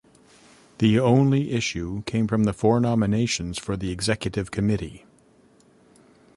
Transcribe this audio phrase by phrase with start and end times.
[0.79, 5.05] The only issue came from the four nominations for the executive committee.